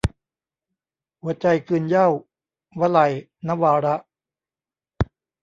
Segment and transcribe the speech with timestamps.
[1.21, 2.07] หัวใจคืนเหย้า-
[2.81, 3.11] วลัย
[3.47, 3.95] นวาระ